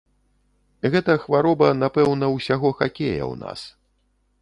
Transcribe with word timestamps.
Гэта 0.95 1.17
хвароба, 1.27 1.69
напэўна, 1.83 2.33
усяго 2.39 2.75
хакея 2.83 3.23
ў 3.31 3.35
нас. 3.47 3.59